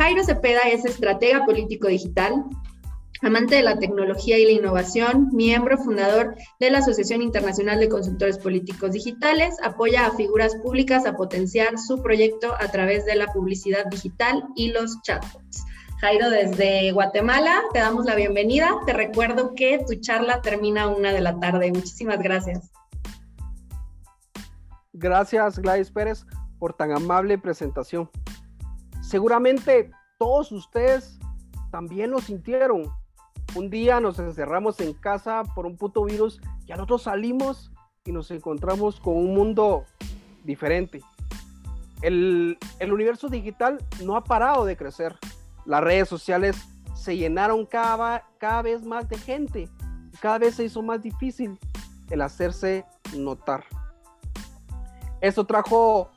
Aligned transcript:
Jairo 0.00 0.24
Cepeda 0.24 0.62
es 0.62 0.86
estratega 0.86 1.44
político 1.44 1.86
digital, 1.86 2.46
amante 3.20 3.56
de 3.56 3.62
la 3.62 3.78
tecnología 3.78 4.38
y 4.38 4.46
la 4.46 4.52
innovación, 4.52 5.28
miembro 5.30 5.76
fundador 5.76 6.36
de 6.58 6.70
la 6.70 6.78
Asociación 6.78 7.20
Internacional 7.20 7.78
de 7.78 7.90
Consultores 7.90 8.38
Políticos 8.38 8.92
Digitales, 8.92 9.56
apoya 9.62 10.06
a 10.06 10.12
figuras 10.12 10.56
públicas 10.56 11.04
a 11.04 11.16
potenciar 11.16 11.78
su 11.78 12.02
proyecto 12.02 12.54
a 12.58 12.68
través 12.68 13.04
de 13.04 13.14
la 13.14 13.26
publicidad 13.26 13.84
digital 13.90 14.42
y 14.56 14.72
los 14.72 15.02
chatbots. 15.02 15.66
Jairo, 16.00 16.30
desde 16.30 16.92
Guatemala, 16.92 17.60
te 17.74 17.80
damos 17.80 18.06
la 18.06 18.14
bienvenida. 18.14 18.70
Te 18.86 18.94
recuerdo 18.94 19.54
que 19.54 19.84
tu 19.86 19.96
charla 19.96 20.40
termina 20.40 20.88
una 20.88 21.12
de 21.12 21.20
la 21.20 21.38
tarde. 21.38 21.72
Muchísimas 21.72 22.22
gracias. 22.22 22.72
Gracias, 24.94 25.58
Gladys 25.58 25.90
Pérez, 25.90 26.24
por 26.58 26.72
tan 26.72 26.90
amable 26.90 27.36
presentación. 27.36 28.08
Seguramente 29.10 29.90
todos 30.20 30.52
ustedes 30.52 31.18
también 31.70 32.10
lo 32.10 32.20
sintieron 32.20 32.92
un 33.56 33.68
día 33.68 34.00
nos 34.00 34.18
encerramos 34.18 34.78
en 34.80 34.92
casa 34.92 35.42
por 35.54 35.66
un 35.66 35.76
puto 35.76 36.04
virus 36.04 36.40
y 36.66 36.72
al 36.72 36.78
nosotros 36.78 37.02
salimos 37.02 37.72
y 38.04 38.12
nos 38.12 38.30
encontramos 38.30 39.00
con 39.00 39.16
un 39.16 39.34
mundo 39.34 39.86
diferente. 40.44 41.00
El, 42.02 42.58
universo 42.80 43.28
digital 43.28 43.78
no 44.04 44.14
ha 44.14 44.22
parado 44.22 44.64
de 44.64 44.76
crecer. 44.76 45.16
Las 45.64 45.82
redes 45.82 46.08
sociales 46.08 46.56
se 46.94 47.16
llenaron 47.16 47.66
cada, 47.66 48.24
cada 48.38 48.62
vez 48.62 48.84
más 48.84 49.08
de 49.08 49.18
gente. 49.18 49.68
Cada 50.20 50.38
vez 50.38 50.54
se 50.54 50.64
hizo 50.64 50.80
más 50.80 51.02
difícil 51.02 51.58
el 52.08 52.20
hacerse 52.20 52.84
notar. 53.16 53.64
Esto 55.20 55.44
trajo 55.44 56.10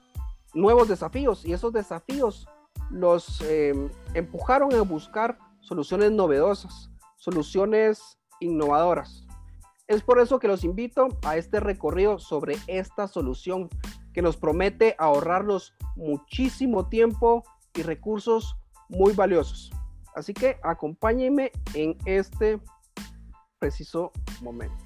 nuevos 0.54 0.88
desafíos 0.88 1.44
y 1.46 1.54
esos 1.54 1.74
desafíos 1.74 2.48
los 2.92 3.42
eh, 3.42 3.74
empujaron 4.14 4.74
a 4.76 4.82
buscar 4.82 5.38
soluciones 5.62 6.12
novedosas 6.12 6.90
soluciones 7.24 8.20
innovadoras. 8.42 9.26
Es 9.88 10.04
por 10.04 10.20
eso 10.20 10.40
que 10.40 10.50
los 10.50 10.66
invito 10.66 11.08
a 11.24 11.38
este 11.38 11.62
recorrido 11.62 12.20
sobre 12.20 12.58
esta 12.68 13.08
solución 13.08 13.70
que 14.12 14.22
nos 14.22 14.36
promete 14.36 14.94
ahorrarnos 15.00 15.74
muchísimo 15.96 16.90
tiempo 16.90 17.46
y 17.76 17.84
recursos 17.84 18.58
muy 18.90 19.14
valiosos. 19.14 19.72
Así 20.16 20.34
que 20.34 20.58
acompáñenme 20.64 21.54
en 21.76 21.98
este 22.04 22.60
preciso 23.58 24.12
momento. 24.42 24.84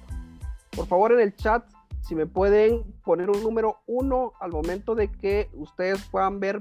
Por 0.70 0.86
favor 0.86 1.10
en 1.10 1.20
el 1.20 1.34
chat, 1.34 1.68
si 2.02 2.14
me 2.14 2.26
pueden 2.26 2.84
poner 3.02 3.30
un 3.30 3.42
número 3.42 3.80
uno 3.88 4.32
al 4.38 4.52
momento 4.52 4.94
de 4.94 5.10
que 5.10 5.50
ustedes 5.54 6.04
puedan 6.04 6.38
ver 6.38 6.58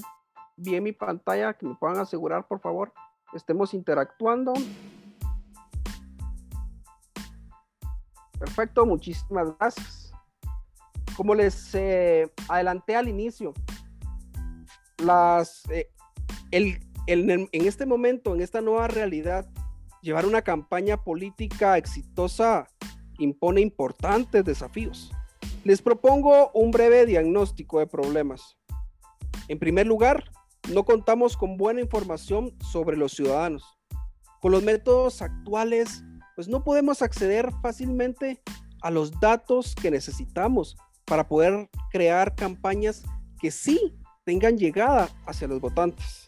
bien 0.57 0.83
mi 0.83 0.91
pantalla, 0.91 1.53
que 1.53 1.65
me 1.65 1.75
puedan 1.75 1.97
asegurar, 1.97 2.47
por 2.47 2.59
favor, 2.59 2.91
estemos 3.33 3.73
interactuando. 3.73 4.53
Perfecto, 8.39 8.85
muchísimas 8.85 9.55
gracias. 9.57 10.11
Como 11.15 11.33
les 11.33 11.73
eh, 11.73 12.31
adelanté 12.49 12.95
al 12.95 13.07
inicio, 13.07 13.53
las, 14.97 15.63
eh, 15.69 15.89
el, 16.51 16.79
en 17.07 17.47
este 17.51 17.85
momento, 17.85 18.35
en 18.35 18.41
esta 18.41 18.61
nueva 18.61 18.87
realidad, 18.87 19.47
llevar 20.01 20.25
una 20.25 20.41
campaña 20.41 20.97
política 20.97 21.77
exitosa 21.77 22.67
impone 23.17 23.61
importantes 23.61 24.43
desafíos. 24.45 25.11
Les 25.63 25.81
propongo 25.81 26.51
un 26.53 26.71
breve 26.71 27.05
diagnóstico 27.05 27.79
de 27.79 27.87
problemas. 27.87 28.57
En 29.47 29.59
primer 29.59 29.87
lugar, 29.87 30.31
no 30.69 30.85
contamos 30.85 31.37
con 31.37 31.57
buena 31.57 31.81
información 31.81 32.53
sobre 32.59 32.97
los 32.97 33.13
ciudadanos. 33.13 33.63
Con 34.41 34.51
los 34.51 34.63
métodos 34.63 35.21
actuales 35.21 36.03
pues 36.37 36.47
no 36.47 36.63
podemos 36.63 37.01
acceder 37.01 37.51
fácilmente 37.63 38.39
a 38.83 38.91
los 38.91 39.19
datos 39.19 39.73
que 39.73 39.89
necesitamos 39.89 40.77
para 41.05 41.27
poder 41.27 41.67
crear 41.89 42.35
campañas 42.35 43.03
que 43.41 43.49
sí 43.49 43.97
tengan 44.23 44.55
llegada 44.55 45.09
hacia 45.25 45.47
los 45.47 45.59
votantes. 45.59 46.27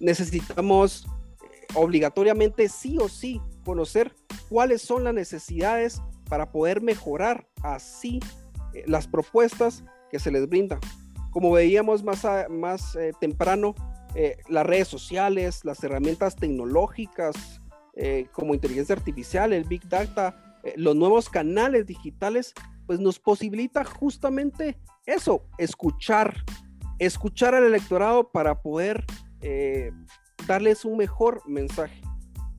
Necesitamos 0.00 1.06
eh, 1.06 1.66
obligatoriamente 1.74 2.68
sí 2.68 2.98
o 2.98 3.08
sí 3.08 3.40
conocer 3.64 4.14
cuáles 4.50 4.82
son 4.82 5.04
las 5.04 5.14
necesidades 5.14 6.02
para 6.28 6.52
poder 6.52 6.82
mejorar 6.82 7.48
así 7.62 8.20
eh, 8.74 8.84
las 8.86 9.08
propuestas 9.08 9.82
que 10.10 10.18
se 10.18 10.30
les 10.30 10.46
brindan. 10.46 10.80
Como 11.36 11.52
veíamos 11.52 12.02
más, 12.02 12.26
más 12.48 12.96
eh, 12.96 13.12
temprano, 13.20 13.74
las 14.48 14.64
redes 14.64 14.88
sociales, 14.88 15.62
las 15.62 15.84
herramientas 15.84 16.36
tecnológicas, 16.36 17.60
eh, 17.98 18.26
como 18.32 18.54
inteligencia 18.54 18.94
artificial, 18.94 19.54
el 19.54 19.64
Big 19.64 19.88
Data, 19.88 20.58
eh, 20.64 20.74
los 20.76 20.94
nuevos 20.94 21.30
canales 21.30 21.86
digitales, 21.86 22.52
pues 22.86 23.00
nos 23.00 23.18
posibilita 23.18 23.84
justamente 23.84 24.78
eso, 25.06 25.46
escuchar, 25.56 26.44
escuchar 26.98 27.54
al 27.54 27.64
electorado 27.64 28.30
para 28.30 28.60
poder 28.60 29.02
eh, 29.40 29.92
darles 30.46 30.84
un 30.84 30.98
mejor 30.98 31.40
mensaje. 31.48 32.02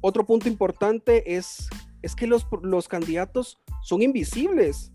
Otro 0.01 0.25
punto 0.25 0.47
importante 0.47 1.35
es, 1.35 1.69
es 2.01 2.15
que 2.15 2.25
los, 2.25 2.47
los 2.63 2.88
candidatos 2.88 3.59
son 3.83 4.01
invisibles. 4.01 4.91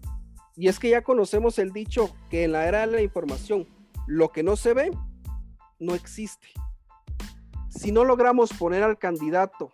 Y 0.57 0.69
es 0.69 0.79
que 0.79 0.91
ya 0.91 1.03
conocemos 1.03 1.59
el 1.59 1.73
dicho 1.73 2.15
que 2.31 2.45
en 2.45 2.53
la 2.53 2.67
era 2.67 2.81
de 2.81 2.93
la 2.93 3.03
información, 3.03 3.67
lo 4.07 4.33
que 4.33 4.43
no 4.43 4.57
se 4.57 4.75
ve, 4.75 4.91
no 5.79 5.95
existe. 5.95 6.49
Si 7.71 7.91
no 7.91 8.05
logramos 8.05 8.53
poner 8.53 8.83
al 8.83 8.99
candidato 8.99 9.73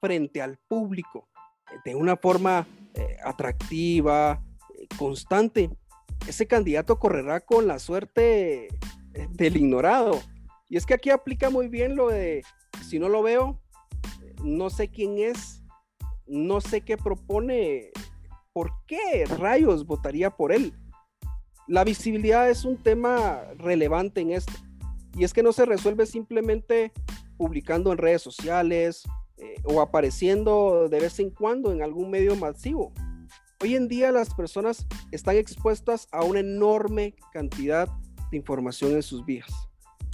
frente 0.00 0.40
al 0.40 0.56
público 0.56 1.28
eh, 1.70 1.76
de 1.84 1.94
una 1.94 2.16
forma 2.16 2.66
eh, 2.94 3.16
atractiva, 3.24 4.42
eh, 4.78 4.86
constante, 4.96 5.70
ese 6.26 6.46
candidato 6.46 6.98
correrá 6.98 7.40
con 7.40 7.66
la 7.66 7.78
suerte 7.78 8.68
del 9.30 9.56
ignorado. 9.56 10.20
Y 10.68 10.76
es 10.76 10.86
que 10.86 10.94
aquí 10.94 11.10
aplica 11.10 11.50
muy 11.50 11.68
bien 11.68 11.96
lo 11.96 12.08
de, 12.08 12.44
si 12.86 12.98
no 12.98 13.08
lo 13.08 13.22
veo, 13.22 13.60
no 14.44 14.70
sé 14.70 14.88
quién 14.88 15.18
es, 15.18 15.62
no 16.26 16.60
sé 16.60 16.82
qué 16.82 16.96
propone, 16.96 17.90
¿por 18.52 18.72
qué 18.86 19.24
rayos 19.38 19.86
votaría 19.86 20.30
por 20.30 20.52
él? 20.52 20.74
La 21.66 21.84
visibilidad 21.84 22.50
es 22.50 22.64
un 22.64 22.76
tema 22.76 23.42
relevante 23.56 24.20
en 24.20 24.32
esto. 24.32 24.52
Y 25.16 25.24
es 25.24 25.32
que 25.32 25.42
no 25.42 25.52
se 25.52 25.66
resuelve 25.66 26.06
simplemente 26.06 26.92
publicando 27.36 27.92
en 27.92 27.98
redes 27.98 28.22
sociales 28.22 29.04
eh, 29.36 29.54
o 29.64 29.80
apareciendo 29.80 30.88
de 30.88 31.00
vez 31.00 31.18
en 31.20 31.30
cuando 31.30 31.72
en 31.72 31.82
algún 31.82 32.10
medio 32.10 32.36
masivo. 32.36 32.92
Hoy 33.62 33.76
en 33.76 33.88
día 33.88 34.10
las 34.10 34.34
personas 34.34 34.86
están 35.10 35.36
expuestas 35.36 36.08
a 36.12 36.24
una 36.24 36.40
enorme 36.40 37.14
cantidad 37.32 37.88
de 38.30 38.36
información 38.36 38.92
en 38.92 39.02
sus 39.02 39.24
vidas. 39.24 39.50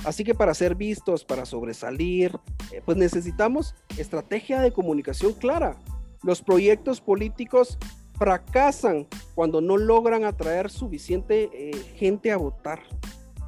Así 0.05 0.25
que 0.25 0.35
para 0.35 0.55
ser 0.55 0.75
vistos, 0.75 1.25
para 1.25 1.47
sobresalir, 1.47 2.39
eh, 2.73 2.83
pues 2.85 2.97
necesitamos 2.97 3.75
estrategia 3.97 4.61
de 4.61 4.73
comunicación 4.73 5.33
clara. 5.33 5.77
Los 6.23 6.43
proyectos 6.43 7.01
políticos 7.01 7.79
fracasan 8.19 9.07
cuando 9.35 9.61
no 9.61 9.77
logran 9.77 10.25
atraer 10.25 10.71
suficiente 10.71 11.51
eh, 11.53 11.73
gente 11.97 12.33
a 12.33 12.37
votar. 12.37 12.81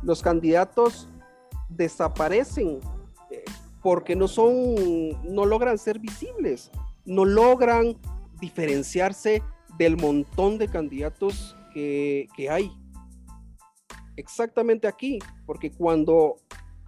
Los 0.03 0.23
candidatos 0.23 1.09
desaparecen 1.69 2.81
porque 3.83 4.17
no 4.17 4.29
son, 4.29 4.75
no 5.23 5.47
logran 5.47 5.79
ser 5.79 5.99
visibles, 5.99 6.71
no 7.05 7.25
logran 7.25 7.97
diferenciarse 8.41 9.43
del 9.79 9.97
montón 9.97 10.59
de 10.59 10.69
candidatos 10.69 11.57
que, 11.73 12.29
que 12.37 12.51
hay. 12.51 12.71
Exactamente 14.17 14.89
aquí, 14.89 15.19
porque 15.47 15.71
cuando 15.71 16.37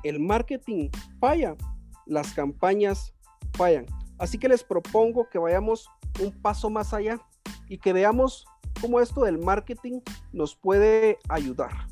el 0.02 0.19
marketing 0.19 0.90
falla, 1.20 1.56
las 2.06 2.32
campañas 2.32 3.14
fallan. 3.52 3.87
Así 4.19 4.37
que 4.37 4.49
les 4.49 4.64
propongo 4.64 5.28
que 5.31 5.38
vayamos 5.38 5.88
un 6.20 6.32
paso 6.43 6.69
más 6.69 6.93
allá 6.93 7.20
y 7.70 7.78
que 7.78 7.94
veamos 7.94 8.44
cómo 8.81 9.00
esto 9.00 9.22
del 9.22 9.38
marketing 9.38 10.00
nos 10.32 10.56
puede 10.56 11.19
ayudar. 11.31 11.87